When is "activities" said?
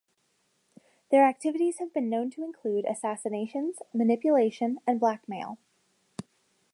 1.27-1.77